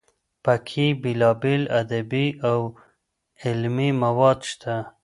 [0.43, 2.59] پکې بېلابېل ادبي او
[3.43, 4.75] علمي مواد شته.